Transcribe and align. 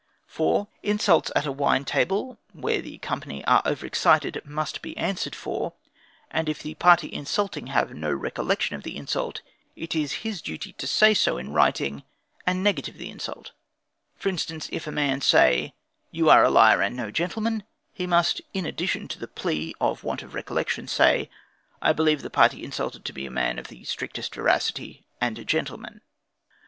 4. 0.25 0.67
Insults 0.81 1.31
at 1.35 1.45
a 1.45 1.51
wine 1.51 1.85
table, 1.85 2.39
when 2.53 2.81
the 2.81 2.97
company 2.97 3.45
are 3.45 3.61
over 3.65 3.85
excited, 3.85 4.41
must 4.43 4.81
be 4.81 4.97
answered 4.97 5.35
for; 5.35 5.73
and 6.31 6.49
if 6.49 6.63
the 6.63 6.73
party 6.73 7.13
insulting 7.13 7.67
have 7.67 7.93
no 7.93 8.11
recollection 8.11 8.75
of 8.75 8.81
the 8.81 8.97
insult, 8.97 9.41
it 9.75 9.93
is 9.93 10.11
his 10.25 10.41
duty 10.41 10.73
to 10.73 10.87
say 10.87 11.13
so 11.13 11.37
in 11.37 11.53
writing, 11.53 12.01
and 12.47 12.63
negative 12.63 12.97
the 12.97 13.11
insult. 13.11 13.51
For 14.15 14.27
instance, 14.29 14.67
if 14.71 14.85
the 14.85 14.91
man 14.91 15.21
say: 15.21 15.75
"you 16.09 16.31
are 16.31 16.43
a 16.43 16.49
liar 16.49 16.81
and 16.81 16.95
no 16.95 17.11
gentleman," 17.11 17.61
he 17.93 18.07
must, 18.07 18.41
in 18.55 18.65
addition 18.65 19.07
to 19.09 19.19
the 19.19 19.27
plea 19.27 19.75
of 19.79 20.01
the 20.01 20.07
want 20.07 20.23
of 20.23 20.33
recollection, 20.33 20.87
say: 20.87 21.29
"I 21.79 21.93
believe 21.93 22.23
the 22.23 22.31
party 22.31 22.63
insulted 22.63 23.05
to 23.05 23.13
be 23.13 23.27
a 23.27 23.29
man 23.29 23.59
of 23.59 23.67
the 23.67 23.83
strictest 23.83 24.33
veracity 24.33 25.05
and 25.21 25.37
a 25.37 25.45
gentleman." 25.45 26.01